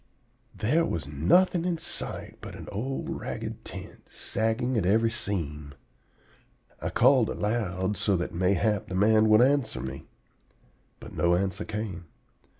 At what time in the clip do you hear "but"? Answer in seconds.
2.41-2.55, 10.99-11.13